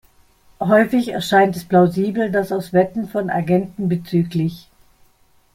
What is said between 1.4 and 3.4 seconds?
es plausibel, dass aus Wetten von